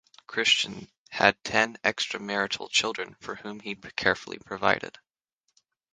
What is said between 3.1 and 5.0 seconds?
for whom he carefully provided.